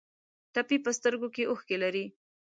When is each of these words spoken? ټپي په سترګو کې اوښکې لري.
ټپي 0.53 0.77
په 0.85 0.91
سترګو 0.97 1.27
کې 1.35 1.43
اوښکې 1.49 1.77
لري. 1.83 2.05